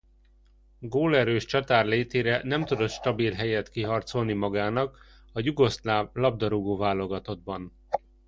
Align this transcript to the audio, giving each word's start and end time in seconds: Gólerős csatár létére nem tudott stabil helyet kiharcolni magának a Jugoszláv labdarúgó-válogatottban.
Gólerős 0.79 1.45
csatár 1.45 1.85
létére 1.85 2.41
nem 2.43 2.65
tudott 2.65 2.89
stabil 2.89 3.31
helyet 3.31 3.69
kiharcolni 3.69 4.33
magának 4.33 4.97
a 5.33 5.39
Jugoszláv 5.39 6.09
labdarúgó-válogatottban. 6.13 7.71